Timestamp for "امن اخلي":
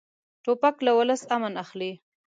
1.35-1.91